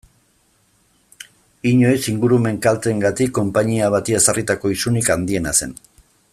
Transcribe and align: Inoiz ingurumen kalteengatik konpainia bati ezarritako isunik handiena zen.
Inoiz 1.71 1.99
ingurumen 2.13 2.57
kalteengatik 2.67 3.35
konpainia 3.41 3.93
bati 3.97 4.19
ezarritako 4.21 4.73
isunik 4.79 5.13
handiena 5.17 5.55
zen. 5.61 5.81